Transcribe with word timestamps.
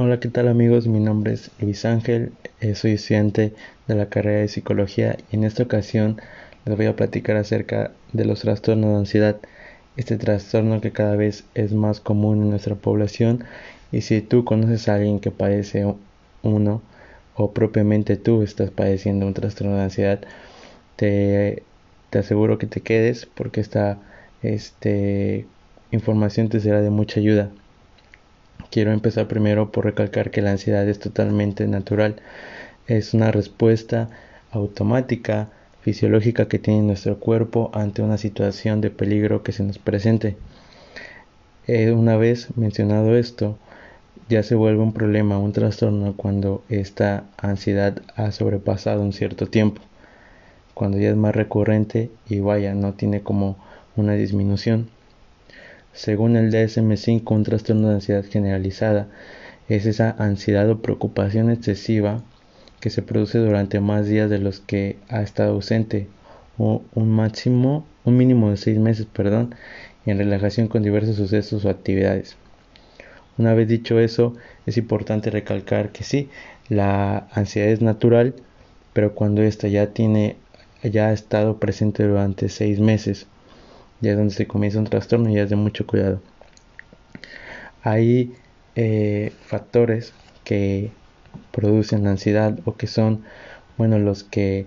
Hola, 0.00 0.20
¿qué 0.20 0.28
tal 0.28 0.46
amigos? 0.46 0.86
Mi 0.86 1.00
nombre 1.00 1.32
es 1.32 1.50
Luis 1.58 1.84
Ángel, 1.84 2.30
eh, 2.60 2.76
soy 2.76 2.92
estudiante 2.92 3.52
de 3.88 3.94
la 3.96 4.08
carrera 4.08 4.42
de 4.42 4.46
psicología 4.46 5.16
y 5.32 5.34
en 5.34 5.42
esta 5.42 5.64
ocasión 5.64 6.20
les 6.64 6.76
voy 6.76 6.86
a 6.86 6.94
platicar 6.94 7.34
acerca 7.34 7.90
de 8.12 8.24
los 8.24 8.42
trastornos 8.42 8.90
de 8.92 8.96
ansiedad, 8.96 9.38
este 9.96 10.16
trastorno 10.16 10.80
que 10.80 10.92
cada 10.92 11.16
vez 11.16 11.46
es 11.54 11.72
más 11.72 11.98
común 11.98 12.42
en 12.42 12.50
nuestra 12.50 12.76
población 12.76 13.42
y 13.90 14.02
si 14.02 14.20
tú 14.20 14.44
conoces 14.44 14.88
a 14.88 14.94
alguien 14.94 15.18
que 15.18 15.32
padece 15.32 15.92
uno 16.44 16.80
o 17.34 17.52
propiamente 17.52 18.16
tú 18.16 18.42
estás 18.42 18.70
padeciendo 18.70 19.26
un 19.26 19.34
trastorno 19.34 19.74
de 19.78 19.82
ansiedad, 19.82 20.20
te, 20.96 21.64
te 22.10 22.20
aseguro 22.20 22.58
que 22.58 22.68
te 22.68 22.82
quedes 22.82 23.26
porque 23.26 23.60
esta 23.60 23.98
este, 24.42 25.46
información 25.90 26.50
te 26.50 26.60
será 26.60 26.82
de 26.82 26.90
mucha 26.90 27.18
ayuda. 27.18 27.50
Quiero 28.70 28.92
empezar 28.92 29.28
primero 29.28 29.72
por 29.72 29.86
recalcar 29.86 30.30
que 30.30 30.42
la 30.42 30.50
ansiedad 30.50 30.86
es 30.88 30.98
totalmente 30.98 31.66
natural. 31.66 32.16
Es 32.86 33.14
una 33.14 33.30
respuesta 33.30 34.10
automática, 34.50 35.48
fisiológica 35.80 36.48
que 36.48 36.58
tiene 36.58 36.82
nuestro 36.82 37.18
cuerpo 37.18 37.70
ante 37.72 38.02
una 38.02 38.18
situación 38.18 38.82
de 38.82 38.90
peligro 38.90 39.42
que 39.42 39.52
se 39.52 39.62
nos 39.62 39.78
presente. 39.78 40.36
Eh, 41.66 41.92
una 41.92 42.16
vez 42.16 42.48
mencionado 42.56 43.16
esto, 43.16 43.58
ya 44.28 44.42
se 44.42 44.54
vuelve 44.54 44.82
un 44.82 44.92
problema, 44.92 45.38
un 45.38 45.52
trastorno 45.52 46.14
cuando 46.14 46.62
esta 46.68 47.24
ansiedad 47.38 48.02
ha 48.16 48.32
sobrepasado 48.32 49.00
un 49.00 49.14
cierto 49.14 49.46
tiempo. 49.46 49.80
Cuando 50.74 50.98
ya 50.98 51.08
es 51.08 51.16
más 51.16 51.34
recurrente 51.34 52.10
y 52.28 52.40
vaya, 52.40 52.74
no 52.74 52.92
tiene 52.92 53.22
como 53.22 53.56
una 53.96 54.12
disminución. 54.12 54.90
Según 55.92 56.36
el 56.36 56.52
DSM-5, 56.52 57.34
un 57.34 57.42
trastorno 57.42 57.88
de 57.88 57.94
ansiedad 57.94 58.24
generalizada 58.24 59.08
es 59.68 59.84
esa 59.86 60.14
ansiedad 60.18 60.70
o 60.70 60.80
preocupación 60.80 61.50
excesiva 61.50 62.22
que 62.80 62.90
se 62.90 63.02
produce 63.02 63.38
durante 63.38 63.80
más 63.80 64.06
días 64.06 64.30
de 64.30 64.38
los 64.38 64.60
que 64.60 64.96
ha 65.08 65.22
estado 65.22 65.52
ausente 65.52 66.06
o 66.56 66.82
un 66.94 67.10
máximo, 67.10 67.84
un 68.04 68.16
mínimo 68.16 68.50
de 68.50 68.56
seis 68.56 68.78
meses, 68.78 69.06
perdón, 69.06 69.54
en 70.06 70.18
relación 70.18 70.68
con 70.68 70.82
diversos 70.82 71.16
sucesos 71.16 71.64
o 71.64 71.70
actividades. 71.70 72.36
Una 73.36 73.54
vez 73.54 73.68
dicho 73.68 74.00
eso, 74.00 74.34
es 74.66 74.76
importante 74.76 75.30
recalcar 75.30 75.90
que 75.90 76.04
sí, 76.04 76.28
la 76.68 77.28
ansiedad 77.32 77.70
es 77.70 77.82
natural, 77.82 78.34
pero 78.92 79.14
cuando 79.14 79.42
esta 79.42 79.68
ya 79.68 79.88
tiene, 79.88 80.36
ya 80.82 81.08
ha 81.08 81.12
estado 81.12 81.58
presente 81.58 82.04
durante 82.04 82.48
seis 82.48 82.80
meses 82.80 83.26
ya 84.00 84.12
es 84.12 84.16
donde 84.16 84.34
se 84.34 84.46
comienza 84.46 84.78
un 84.78 84.86
trastorno 84.86 85.30
y 85.30 85.38
es 85.38 85.50
de 85.50 85.56
mucho 85.56 85.86
cuidado. 85.86 86.20
Hay 87.82 88.34
eh, 88.76 89.32
factores 89.46 90.12
que 90.44 90.90
producen 91.52 92.06
ansiedad 92.06 92.58
o 92.64 92.76
que 92.76 92.86
son, 92.86 93.24
bueno, 93.76 93.98
los 93.98 94.24
que 94.24 94.66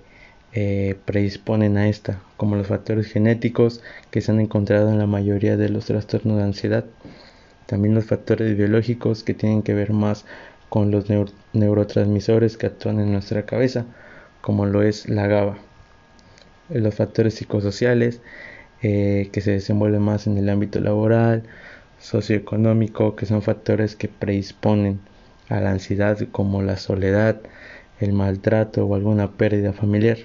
eh, 0.53 0.97
predisponen 1.05 1.77
a 1.77 1.87
esta, 1.87 2.21
como 2.35 2.55
los 2.57 2.67
factores 2.67 3.07
genéticos 3.07 3.81
que 4.09 4.21
se 4.21 4.31
han 4.31 4.41
encontrado 4.41 4.89
en 4.89 4.99
la 4.99 5.07
mayoría 5.07 5.55
de 5.55 5.69
los 5.69 5.85
trastornos 5.85 6.37
de 6.37 6.43
ansiedad. 6.43 6.85
También 7.67 7.95
los 7.95 8.05
factores 8.05 8.57
biológicos 8.57 9.23
que 9.23 9.33
tienen 9.33 9.63
que 9.63 9.73
ver 9.73 9.93
más 9.93 10.25
con 10.67 10.91
los 10.91 11.05
neurotransmisores 11.53 12.57
que 12.57 12.67
actúan 12.67 12.99
en 12.99 13.13
nuestra 13.13 13.45
cabeza, 13.45 13.85
como 14.41 14.65
lo 14.65 14.83
es 14.83 15.07
la 15.09 15.27
GABA. 15.27 15.57
Los 16.69 16.95
factores 16.95 17.35
psicosociales 17.35 18.21
eh, 18.81 19.29
que 19.31 19.41
se 19.41 19.51
desenvuelve 19.51 19.99
más 19.99 20.27
en 20.27 20.37
el 20.37 20.49
ámbito 20.49 20.79
laboral, 20.79 21.43
socioeconómico, 21.99 23.15
que 23.15 23.25
son 23.25 23.41
factores 23.41 23.95
que 23.95 24.07
predisponen 24.07 24.99
a 25.49 25.59
la 25.61 25.71
ansiedad 25.71 26.17
como 26.31 26.61
la 26.61 26.77
soledad, 26.77 27.41
el 27.99 28.13
maltrato 28.13 28.85
o 28.85 28.95
alguna 28.95 29.31
pérdida 29.31 29.73
familiar. 29.73 30.17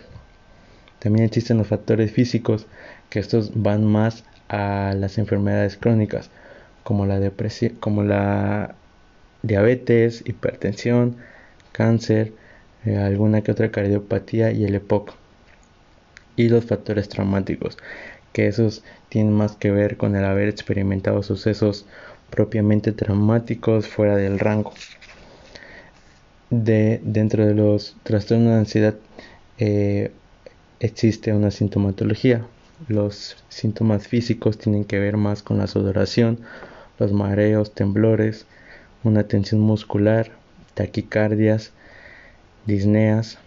También 0.99 1.27
existen 1.27 1.59
los 1.59 1.69
factores 1.69 2.13
físicos, 2.13 2.67
que 3.11 3.19
estos 3.19 3.53
van 3.55 3.85
más 3.85 4.25
a 4.49 4.95
las 4.97 5.19
enfermedades 5.19 5.77
crónicas, 5.77 6.31
como 6.83 7.07
la 7.07 7.21
como 7.81 8.03
la 8.03 8.75
diabetes, 9.43 10.23
hipertensión, 10.27 11.17
cáncer, 11.73 12.33
eh, 12.85 12.97
alguna 12.97 13.43
que 13.43 13.53
otra 13.53 13.71
cardiopatía 13.71 14.53
y 14.53 14.65
el 14.65 14.75
EPOC. 14.77 15.15
Y 16.37 16.49
los 16.49 16.67
factores 16.67 17.09
traumáticos, 17.09 17.79
que 18.37 18.49
esos 18.49 18.83
tienen 19.09 19.33
más 19.33 19.57
que 19.57 19.71
ver 19.71 19.97
con 19.97 20.15
el 20.15 20.23
haber 20.27 20.51
experimentado 20.51 21.23
sucesos 21.23 21.87
propiamente 22.29 22.93
traumáticos 22.93 23.89
fuera 23.89 24.15
del 24.15 24.39
rango. 24.39 24.75
De, 26.51 27.01
dentro 27.03 27.47
de 27.47 27.55
los 27.55 27.97
trastornos 28.03 28.49
de 28.49 28.59
ansiedad 28.59 28.95
eh, 29.57 30.11
existe 30.81 31.33
una 31.33 31.51
sintomatología. 31.51 32.45
Los 32.89 33.43
síntomas 33.49 34.07
físicos 34.07 34.59
tienen 34.59 34.85
que 34.85 34.99
ver 34.99 35.17
más 35.17 35.43
con 35.43 35.57
la 35.57 35.67
sudoración, 35.67 36.41
los 36.99 37.15
mareos, 37.15 37.73
temblores, 37.73 38.45
una 39.03 39.23
tensión 39.23 39.63
muscular, 39.63 40.31
taquicardias, 40.75 41.73
disneas, 42.67 43.39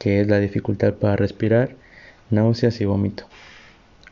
que 0.00 0.20
es 0.20 0.26
la 0.26 0.40
dificultad 0.40 0.94
para 0.94 1.14
respirar, 1.14 1.76
náuseas 2.28 2.80
y 2.80 2.86
vómito. 2.86 3.28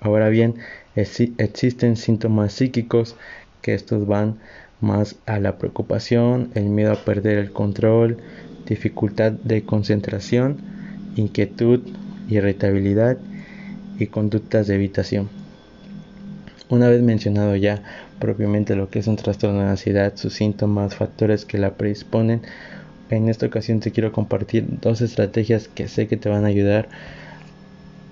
Ahora 0.01 0.29
bien, 0.29 0.55
existen 0.95 1.97
síntomas 1.97 2.53
psíquicos 2.53 3.17
que 3.63 3.75
estos 3.75 4.07
van 4.07 4.39
más 4.81 5.17
a 5.27 5.41
la 5.41 5.59
preocupación, 5.59 6.51
el 6.55 6.67
miedo 6.67 6.93
a 6.93 7.05
perder 7.05 7.39
el 7.39 7.53
control, 7.53 8.19
dificultad 8.67 9.33
de 9.33 9.63
concentración, 9.65 10.59
inquietud, 11.17 11.81
irritabilidad 12.29 13.19
y 13.99 14.07
conductas 14.07 14.67
de 14.67 14.77
evitación. 14.77 15.29
Una 16.69 16.89
vez 16.89 17.03
mencionado 17.03 17.57
ya 17.57 17.83
propiamente 18.21 18.77
lo 18.77 18.91
que 18.91 18.99
es 18.99 19.07
un 19.07 19.17
trastorno 19.17 19.61
de 19.61 19.71
ansiedad, 19.71 20.13
sus 20.17 20.35
síntomas, 20.35 20.95
factores 20.95 21.45
que 21.45 21.59
la 21.59 21.75
predisponen, 21.75 22.43
en 23.11 23.29
esta 23.29 23.47
ocasión 23.47 23.81
te 23.81 23.91
quiero 23.91 24.13
compartir 24.13 24.67
dos 24.83 25.01
estrategias 25.01 25.67
que 25.69 25.89
sé 25.89 26.09
que 26.09 26.19
te 26.19 26.29
van 26.29 26.45
a 26.45 26.49
ayudar 26.49 26.89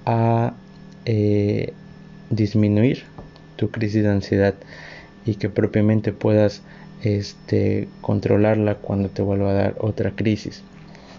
a 0.07 0.55
eh, 1.07 1.73
disminuir 2.29 3.05
tu 3.57 3.71
crisis 3.71 4.03
de 4.03 4.11
ansiedad 4.11 4.55
y 5.25 5.37
que 5.37 5.49
propiamente 5.49 6.13
puedas 6.13 6.63
este, 7.03 7.89
controlarla 8.01 8.77
cuando 8.77 9.09
te 9.09 9.23
vuelva 9.23 9.51
a 9.51 9.55
dar 9.55 9.75
otra 9.79 10.11
crisis. 10.11 10.63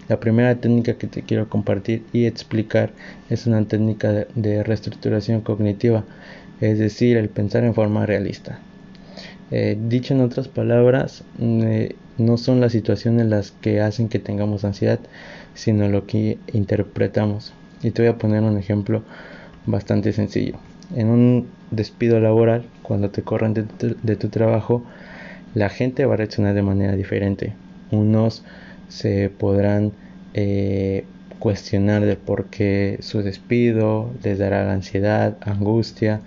La 0.08 0.20
primera 0.20 0.54
técnica 0.54 0.94
que 0.94 1.06
te 1.06 1.22
quiero 1.22 1.50
compartir 1.50 2.02
y 2.12 2.24
explicar 2.24 2.92
es 3.28 3.46
una 3.46 3.62
técnica 3.64 4.26
de 4.34 4.62
reestructuración 4.62 5.42
cognitiva, 5.42 6.04
es 6.60 6.78
decir, 6.78 7.16
el 7.16 7.28
pensar 7.28 7.64
en 7.64 7.74
forma 7.74 8.06
realista. 8.06 8.60
Eh, 9.50 9.78
dicho 9.88 10.14
en 10.14 10.20
otras 10.20 10.48
palabras, 10.48 11.24
eh, 11.40 11.94
no 12.16 12.36
son 12.36 12.60
las 12.60 12.72
situaciones 12.72 13.26
las 13.26 13.50
que 13.50 13.80
hacen 13.80 14.08
que 14.08 14.18
tengamos 14.18 14.64
ansiedad, 14.64 14.98
sino 15.54 15.88
lo 15.88 16.06
que 16.06 16.38
interpretamos. 16.52 17.52
Y 17.82 17.90
te 17.90 18.02
voy 18.02 18.10
a 18.10 18.18
poner 18.18 18.42
un 18.42 18.58
ejemplo 18.58 19.02
bastante 19.70 20.12
sencillo. 20.12 20.58
En 20.94 21.08
un 21.08 21.48
despido 21.70 22.18
laboral, 22.20 22.64
cuando 22.82 23.10
te 23.10 23.22
corren 23.22 23.54
de 23.54 24.16
tu, 24.16 24.28
trabajo, 24.28 24.84
la 25.54 25.68
gente 25.68 26.06
va 26.06 26.14
a 26.14 26.16
reaccionar 26.16 26.54
de 26.54 26.62
manera 26.62 26.96
diferente. 26.96 27.54
Unos 27.90 28.44
se 28.88 29.28
podrán 29.28 29.92
eh, 30.34 31.04
cuestionar 31.38 32.04
de 32.04 32.16
por 32.16 32.46
qué 32.46 32.98
su 33.00 33.22
despido, 33.22 34.10
les 34.22 34.38
dará 34.38 34.72
ansiedad, 34.72 35.36
angustia, 35.42 36.20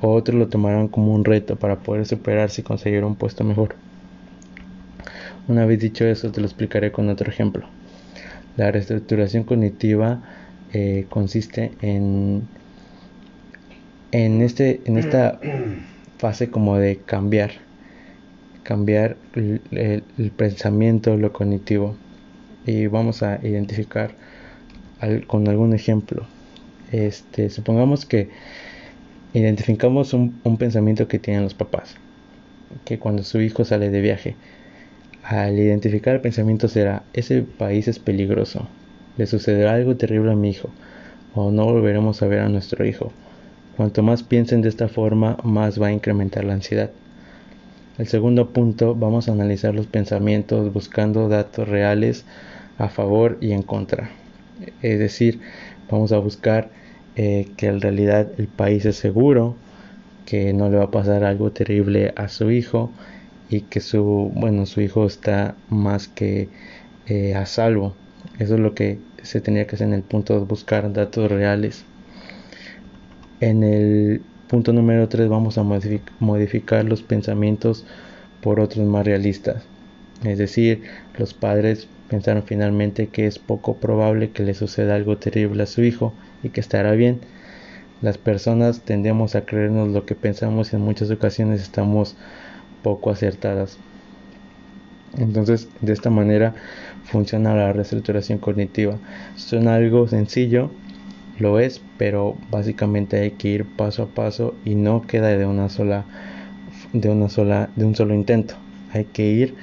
otros 0.00 0.38
lo 0.38 0.48
tomarán 0.48 0.88
como 0.88 1.14
un 1.14 1.24
reto 1.24 1.56
para 1.56 1.76
poder 1.76 2.06
superarse 2.06 2.62
y 2.62 2.64
conseguir 2.64 3.04
un 3.04 3.16
puesto 3.16 3.44
mejor. 3.44 3.76
Una 5.46 5.66
vez 5.66 5.80
dicho 5.80 6.06
eso, 6.06 6.32
te 6.32 6.40
lo 6.40 6.46
explicaré 6.46 6.90
con 6.90 7.08
otro 7.10 7.28
ejemplo. 7.28 7.66
La 8.56 8.70
reestructuración 8.70 9.44
cognitiva 9.44 10.22
eh, 10.72 11.06
consiste 11.10 11.72
en 11.82 12.48
en, 14.12 14.42
este, 14.42 14.80
en 14.84 14.98
esta 14.98 15.40
fase 16.18 16.50
como 16.50 16.76
de 16.76 16.98
cambiar, 16.98 17.52
cambiar 18.62 19.16
el, 19.34 20.32
pensamiento, 20.36 21.16
lo 21.16 21.32
cognitivo. 21.32 21.96
Y 22.66 22.86
vamos 22.86 23.22
a 23.22 23.40
identificar 23.42 24.14
con 25.26 25.48
algún 25.48 25.74
ejemplo. 25.74 26.26
Este, 26.92 27.50
supongamos 27.50 28.04
que 28.04 28.28
identificamos 29.32 30.12
un, 30.12 30.40
un, 30.44 30.56
pensamiento 30.58 31.08
que 31.08 31.18
tienen 31.18 31.44
los 31.44 31.54
papás, 31.54 31.96
que 32.84 32.98
cuando 32.98 33.22
su 33.22 33.40
hijo 33.40 33.64
sale 33.64 33.90
de 33.90 34.00
viaje, 34.00 34.34
al 35.22 35.58
identificar 35.58 36.16
el 36.16 36.20
pensamiento 36.20 36.66
será, 36.66 37.04
ese 37.12 37.42
país 37.42 37.86
es 37.86 38.00
peligroso, 38.00 38.68
le 39.16 39.26
sucederá 39.26 39.74
algo 39.74 39.96
terrible 39.96 40.32
a 40.32 40.34
mi 40.34 40.50
hijo, 40.50 40.70
o 41.34 41.52
no 41.52 41.64
volveremos 41.64 42.22
a 42.22 42.26
ver 42.26 42.40
a 42.40 42.48
nuestro 42.48 42.84
hijo, 42.84 43.12
Cuanto 43.80 44.02
más 44.02 44.22
piensen 44.22 44.60
de 44.60 44.68
esta 44.68 44.88
forma, 44.88 45.38
más 45.42 45.80
va 45.80 45.86
a 45.86 45.92
incrementar 45.92 46.44
la 46.44 46.52
ansiedad. 46.52 46.90
El 47.96 48.08
segundo 48.08 48.50
punto, 48.50 48.94
vamos 48.94 49.26
a 49.26 49.32
analizar 49.32 49.74
los 49.74 49.86
pensamientos 49.86 50.70
buscando 50.70 51.30
datos 51.30 51.66
reales 51.66 52.26
a 52.76 52.90
favor 52.90 53.38
y 53.40 53.52
en 53.52 53.62
contra. 53.62 54.10
Es 54.82 54.98
decir, 54.98 55.40
vamos 55.90 56.12
a 56.12 56.18
buscar 56.18 56.68
eh, 57.16 57.48
que 57.56 57.68
en 57.68 57.80
realidad 57.80 58.28
el 58.36 58.48
país 58.48 58.84
es 58.84 58.96
seguro, 58.96 59.56
que 60.26 60.52
no 60.52 60.68
le 60.68 60.76
va 60.76 60.84
a 60.84 60.90
pasar 60.90 61.24
algo 61.24 61.50
terrible 61.50 62.12
a 62.16 62.28
su 62.28 62.50
hijo 62.50 62.90
y 63.48 63.62
que 63.62 63.80
su, 63.80 64.30
bueno, 64.34 64.66
su 64.66 64.82
hijo 64.82 65.06
está 65.06 65.54
más 65.70 66.06
que 66.06 66.50
eh, 67.06 67.34
a 67.34 67.46
salvo. 67.46 67.96
Eso 68.38 68.56
es 68.56 68.60
lo 68.60 68.74
que 68.74 68.98
se 69.22 69.40
tenía 69.40 69.66
que 69.66 69.76
hacer 69.76 69.86
en 69.86 69.94
el 69.94 70.02
punto 70.02 70.38
de 70.38 70.44
buscar 70.44 70.92
datos 70.92 71.32
reales. 71.32 71.86
En 73.40 73.62
el 73.62 74.20
punto 74.48 74.72
número 74.74 75.08
3 75.08 75.28
vamos 75.28 75.56
a 75.56 75.64
modificar 76.18 76.84
los 76.84 77.02
pensamientos 77.02 77.86
por 78.42 78.60
otros 78.60 78.86
más 78.86 79.06
realistas. 79.06 79.64
Es 80.24 80.36
decir, 80.36 80.82
los 81.16 81.32
padres 81.32 81.88
pensaron 82.10 82.42
finalmente 82.42 83.06
que 83.06 83.26
es 83.26 83.38
poco 83.38 83.76
probable 83.76 84.30
que 84.30 84.42
le 84.42 84.52
suceda 84.52 84.94
algo 84.94 85.16
terrible 85.16 85.62
a 85.62 85.66
su 85.66 85.82
hijo 85.82 86.12
y 86.42 86.50
que 86.50 86.60
estará 86.60 86.92
bien. 86.92 87.20
Las 88.02 88.18
personas 88.18 88.82
tendemos 88.82 89.34
a 89.34 89.46
creernos 89.46 89.88
lo 89.88 90.04
que 90.04 90.14
pensamos 90.14 90.72
y 90.72 90.76
en 90.76 90.82
muchas 90.82 91.10
ocasiones 91.10 91.62
estamos 91.62 92.16
poco 92.82 93.10
acertadas. 93.10 93.78
Entonces, 95.16 95.68
de 95.80 95.92
esta 95.92 96.10
manera 96.10 96.54
funciona 97.04 97.54
la 97.54 97.72
reestructuración 97.72 98.38
cognitiva. 98.38 98.98
Suena 99.36 99.76
algo 99.76 100.08
sencillo, 100.08 100.70
lo 101.40 101.58
es, 101.58 101.82
pero 101.96 102.36
básicamente 102.50 103.20
hay 103.20 103.32
que 103.32 103.48
ir 103.48 103.64
paso 103.64 104.04
a 104.04 104.08
paso 104.08 104.54
y 104.64 104.74
no 104.74 105.02
queda 105.02 105.28
de 105.28 105.46
una 105.46 105.68
sola, 105.68 106.04
de 106.92 107.08
una 107.08 107.28
sola, 107.28 107.70
de 107.76 107.84
un 107.84 107.94
solo 107.94 108.14
intento. 108.14 108.54
Hay 108.92 109.06
que 109.06 109.28
ir 109.28 109.54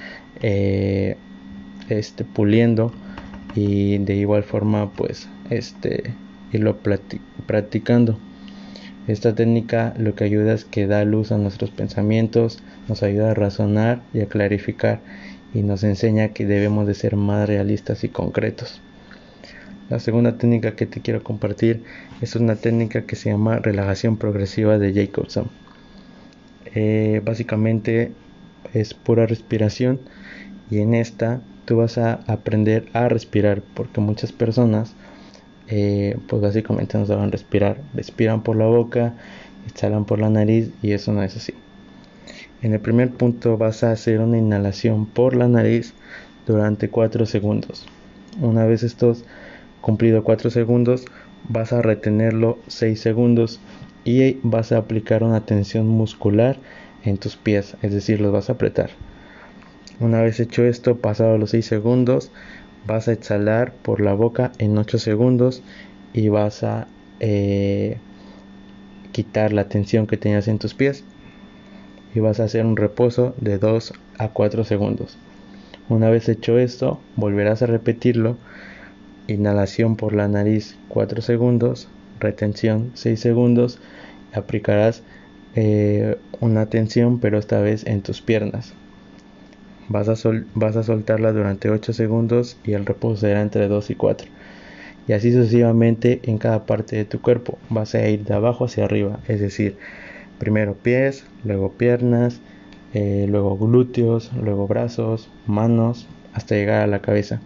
eh, 0.41 1.18
este, 1.89 2.25
puliendo 2.25 2.91
y 3.56 3.97
de 4.00 4.15
igual 4.15 4.44
forma, 4.44 4.91
pues, 4.91 5.29
este, 5.50 6.13
irlo 6.51 6.77
practicando. 7.45 8.18
Esta 9.07 9.35
técnica 9.35 9.94
lo 9.97 10.15
que 10.15 10.25
ayuda 10.25 10.53
es 10.53 10.65
que 10.65 10.85
da 10.85 11.06
luz 11.06 11.31
a 11.31 11.38
nuestros 11.38 11.71
pensamientos, 11.71 12.59
nos 12.89 13.03
ayuda 13.03 13.31
a 13.31 13.33
razonar 13.33 14.01
y 14.13 14.19
a 14.19 14.27
clarificar 14.27 15.00
y 15.53 15.62
nos 15.62 15.83
enseña 15.83 16.30
que 16.30 16.45
debemos 16.45 16.88
de 16.88 16.94
ser 16.94 17.15
más 17.15 17.47
realistas 17.47 18.03
y 18.03 18.09
concretos. 18.09 18.81
La 19.89 19.99
segunda 19.99 20.37
técnica 20.37 20.75
que 20.75 20.85
te 20.85 20.99
quiero 20.99 21.23
compartir 21.23 21.83
es 22.21 22.35
una 22.35 22.57
técnica 22.57 23.05
que 23.05 23.15
se 23.15 23.29
llama 23.29 23.59
relajación 23.59 24.17
progresiva 24.17 24.77
de 24.77 24.93
Jacobson. 24.93 25.49
Eh, 26.75 27.21
básicamente 27.23 28.11
es 28.73 28.93
pura 28.93 29.25
respiración 29.25 30.01
y 30.69 30.79
en 30.79 30.93
esta 30.93 31.41
tú 31.63 31.77
vas 31.77 31.97
a 31.97 32.15
aprender 32.27 32.85
a 32.91 33.07
respirar 33.07 33.61
porque 33.73 34.01
muchas 34.01 34.33
personas 34.33 34.93
eh, 35.69 36.17
pues 36.27 36.41
básicamente 36.41 36.97
no 36.97 37.05
saben 37.05 37.31
respirar. 37.31 37.81
Respiran 37.93 38.43
por 38.43 38.57
la 38.57 38.65
boca, 38.65 39.13
exhalan 39.67 40.03
por 40.03 40.19
la 40.19 40.29
nariz 40.29 40.69
y 40.81 40.91
eso 40.91 41.13
no 41.13 41.23
es 41.23 41.37
así. 41.37 41.53
En 42.61 42.73
el 42.73 42.81
primer 42.81 43.11
punto 43.11 43.57
vas 43.57 43.85
a 43.85 43.91
hacer 43.91 44.19
una 44.19 44.37
inhalación 44.37 45.05
por 45.05 45.33
la 45.33 45.47
nariz 45.47 45.93
durante 46.45 46.89
4 46.89 47.25
segundos. 47.25 47.85
Una 48.41 48.65
vez 48.65 48.83
estos 48.83 49.23
cumplido 49.81 50.24
4 50.24 50.50
segundos, 50.50 51.06
vas 51.47 51.74
a 51.74 51.81
retenerlo 51.81 52.59
6 52.68 53.00
segundos 53.00 53.59
y 54.03 54.39
vas 54.44 54.71
a 54.71 54.77
aplicar 54.77 55.24
una 55.24 55.45
tensión 55.45 55.88
muscular 55.88 56.57
en 57.03 57.18
tus 57.18 57.35
pies, 57.35 57.75
es 57.81 57.94
decir, 57.94 58.21
los 58.21 58.31
vas 58.31 58.50
a 58.50 58.53
apretar. 58.53 58.91
Una 60.00 60.21
vez 60.21 60.39
hecho 60.39 60.63
esto, 60.63 60.97
pasado 60.97 61.38
los 61.38 61.51
6 61.51 61.65
segundos, 61.65 62.31
vas 62.85 63.07
a 63.07 63.13
exhalar 63.13 63.74
por 63.74 64.00
la 64.01 64.13
boca 64.13 64.51
en 64.59 64.77
8 64.77 65.00
segundos 65.00 65.63
y 66.13 66.30
vas 66.30 66.63
a 66.63 66.88
eh, 67.19 67.97
quitar 69.12 69.53
la 69.53 69.68
tensión 69.68 70.07
que 70.07 70.18
tenías 70.18 70.47
en 70.47 70.59
tus 70.59 70.73
pies 70.73 71.03
y 72.13 72.19
vas 72.19 72.39
a 72.39 72.45
hacer 72.45 72.65
un 72.65 72.77
reposo 72.77 73.33
de 73.39 73.57
2 73.57 73.94
a 74.18 74.30
4 74.30 74.63
segundos. 74.63 75.18
Una 75.89 76.09
vez 76.09 76.27
hecho 76.30 76.59
esto, 76.59 77.00
volverás 77.15 77.62
a 77.62 77.68
repetirlo. 77.68 78.38
Inhalación 79.27 79.97
por 79.97 80.13
la 80.13 80.27
nariz 80.27 80.77
4 80.88 81.21
segundos, 81.21 81.89
retención 82.19 82.91
6 82.94 83.19
segundos. 83.19 83.79
Aplicarás 84.33 85.03
eh, 85.56 86.18
una 86.39 86.68
tensión, 86.68 87.19
pero 87.19 87.38
esta 87.38 87.59
vez 87.59 87.85
en 87.85 88.01
tus 88.01 88.21
piernas. 88.21 88.74
Vas 89.89 90.07
a, 90.07 90.83
soltarla 90.83 91.31
durante 91.31 91.69
8 91.69 91.94
segundos 91.94 92.57
y 92.63 92.74
el 92.74 92.85
reposo 92.85 93.21
será 93.21 93.41
entre 93.41 93.68
2 93.68 93.89
y 93.89 93.95
4. 93.95 94.27
Y 95.07 95.13
así 95.13 95.31
sucesivamente 95.31 96.19
en 96.23 96.38
cada 96.38 96.65
parte 96.65 96.95
de 96.95 97.06
tu 97.06 97.21
cuerpo. 97.21 97.57
Vas 97.69 97.95
a 97.95 98.07
ir 98.07 98.23
de 98.23 98.33
abajo 98.33 98.65
hacia 98.65 98.85
arriba, 98.85 99.19
es 99.27 99.39
decir, 99.39 99.77
primero 100.39 100.75
pies, 100.75 101.25
luego 101.44 101.71
piernas, 101.71 102.39
eh, 102.94 103.25
luego 103.30 103.57
glúteos, 103.57 104.31
luego 104.33 104.68
brazos, 104.68 105.30
manos, 105.45 106.07
hasta 106.33 106.56
llegar 106.56 106.81
a 106.81 106.88
la 106.88 107.00
cabeza. 107.00 107.41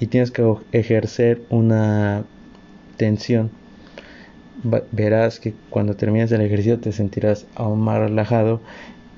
Y 0.00 0.06
tienes 0.06 0.30
que 0.30 0.54
ejercer 0.72 1.42
una 1.50 2.24
tensión. 2.96 3.50
Verás 4.92 5.40
que 5.40 5.54
cuando 5.70 5.94
termines 5.94 6.32
el 6.32 6.40
ejercicio 6.40 6.80
te 6.80 6.92
sentirás 6.92 7.46
aún 7.54 7.80
más 7.80 7.98
relajado 7.98 8.60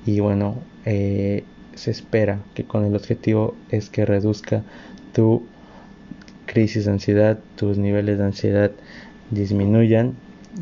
y 0.05 0.19
bueno, 0.19 0.57
eh, 0.85 1.43
se 1.75 1.91
espera 1.91 2.39
que 2.53 2.63
con 2.63 2.85
el 2.85 2.95
objetivo 2.95 3.55
es 3.69 3.89
que 3.89 4.05
reduzca 4.05 4.63
tu 5.13 5.43
crisis 6.45 6.85
de 6.85 6.91
ansiedad, 6.91 7.39
tus 7.55 7.77
niveles 7.77 8.17
de 8.17 8.25
ansiedad 8.25 8.71
disminuyan 9.31 10.13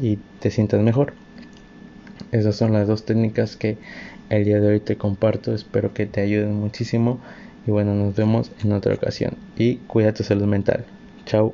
y 0.02 0.18
te 0.40 0.52
sientas 0.52 0.82
mejor. 0.82 1.14
Esas 2.32 2.56
son 2.56 2.74
las 2.74 2.88
dos 2.88 3.06
técnicas 3.06 3.58
que 3.58 3.78
el 4.30 4.46
día 4.46 4.60
de 4.60 4.68
hoy 4.68 4.80
te 4.80 4.96
comparto. 4.96 5.54
Espero 5.54 5.94
que 5.94 6.06
te 6.06 6.22
ayuden 6.22 6.56
muchísimo. 6.56 7.20
Y 7.68 7.72
bueno, 7.72 7.94
nos 7.94 8.16
vemos 8.16 8.52
en 8.64 8.72
otra 8.72 8.94
ocasión. 8.94 9.36
Y 9.62 9.86
cuida 9.88 10.12
tu 10.14 10.24
salud 10.24 10.46
mental. 10.48 10.88
Chao. 11.26 11.54